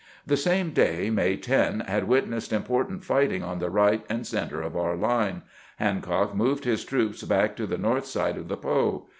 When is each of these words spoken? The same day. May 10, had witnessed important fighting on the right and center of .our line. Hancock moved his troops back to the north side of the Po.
The 0.25 0.35
same 0.35 0.71
day. 0.71 1.11
May 1.11 1.37
10, 1.37 1.81
had 1.81 2.07
witnessed 2.07 2.51
important 2.51 3.03
fighting 3.05 3.43
on 3.43 3.59
the 3.59 3.69
right 3.69 4.03
and 4.09 4.25
center 4.25 4.59
of 4.63 4.75
.our 4.75 4.95
line. 4.95 5.43
Hancock 5.77 6.33
moved 6.35 6.63
his 6.65 6.83
troops 6.83 7.21
back 7.21 7.55
to 7.57 7.67
the 7.67 7.77
north 7.77 8.07
side 8.07 8.37
of 8.39 8.47
the 8.47 8.57
Po. 8.57 9.07